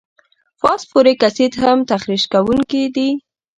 فاسفوریک 0.59 1.19
اسید 1.27 1.53
هم 1.63 1.77
تخریش 1.91 2.23
کوونکي 2.33 2.83
دي. 2.95 3.09